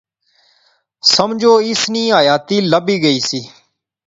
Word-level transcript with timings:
سمجھو 1.13 1.53
اس 1.69 1.81
نئی 1.93 2.03
حیاتی 2.17 2.57
لبی 2.71 2.95
گئی 3.03 3.19
سی 3.27 3.41